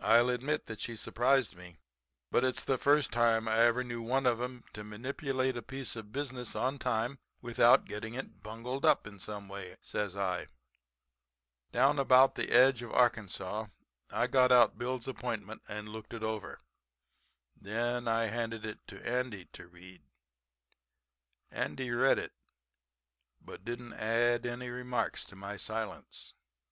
'I'll 0.00 0.28
admit 0.28 0.66
that 0.66 0.80
she 0.80 0.96
surprised 0.96 1.54
me. 1.54 1.78
But 2.32 2.44
it's 2.44 2.64
the 2.64 2.78
first 2.78 3.12
time 3.12 3.46
I 3.46 3.60
ever 3.60 3.84
knew 3.84 4.02
one 4.02 4.26
of 4.26 4.40
'em 4.42 4.64
to 4.72 4.82
manipulate 4.82 5.56
a 5.56 5.62
piece 5.62 5.94
of 5.94 6.10
business 6.10 6.56
on 6.56 6.80
time 6.80 7.20
without 7.40 7.84
getting 7.84 8.14
it 8.14 8.42
bungled 8.42 8.84
up 8.84 9.06
in 9.06 9.20
some 9.20 9.46
way,' 9.46 9.76
says 9.80 10.16
I. 10.16 10.48
"Down 11.70 12.00
about 12.00 12.34
the 12.34 12.50
edge 12.50 12.82
of 12.82 12.90
Arkansas 12.92 13.66
I 14.10 14.26
got 14.26 14.50
out 14.50 14.78
Bill's 14.78 15.06
appointment 15.06 15.62
and 15.68 15.88
looked 15.88 16.12
it 16.12 16.24
over, 16.24 16.58
and 17.54 17.64
then 17.64 18.08
I 18.08 18.26
handed 18.26 18.66
it 18.66 18.84
to 18.88 19.08
Andy 19.08 19.44
to 19.52 19.68
read. 19.68 20.02
Andy 21.52 21.90
read 21.92 22.18
it, 22.18 22.32
but 23.40 23.64
didn't 23.64 23.92
add 23.92 24.44
any 24.44 24.70
remarks 24.70 25.24
to 25.26 25.36
my 25.36 25.56
silence. 25.56 26.34